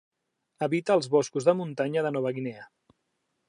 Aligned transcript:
Habita 0.67 0.95
els 0.99 1.11
boscos 1.17 1.47
de 1.49 1.55
muntanya 1.61 2.07
de 2.07 2.13
Nova 2.19 2.33
Guinea. 2.39 2.69